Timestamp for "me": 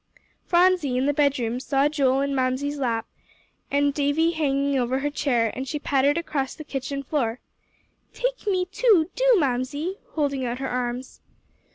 8.47-8.65